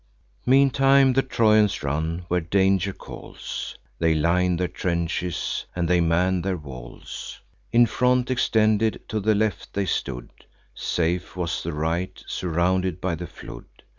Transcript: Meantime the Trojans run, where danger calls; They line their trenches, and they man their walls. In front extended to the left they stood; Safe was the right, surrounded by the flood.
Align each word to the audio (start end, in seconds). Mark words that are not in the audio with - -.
Meantime 0.47 1.13
the 1.13 1.21
Trojans 1.21 1.83
run, 1.83 2.25
where 2.27 2.41
danger 2.41 2.91
calls; 2.91 3.77
They 3.99 4.15
line 4.15 4.57
their 4.57 4.67
trenches, 4.67 5.67
and 5.75 5.87
they 5.87 6.01
man 6.01 6.41
their 6.41 6.57
walls. 6.57 7.39
In 7.71 7.85
front 7.85 8.31
extended 8.31 8.99
to 9.09 9.19
the 9.19 9.35
left 9.35 9.73
they 9.75 9.85
stood; 9.85 10.29
Safe 10.73 11.35
was 11.37 11.61
the 11.61 11.73
right, 11.73 12.19
surrounded 12.25 12.99
by 12.99 13.13
the 13.13 13.27
flood. 13.27 13.65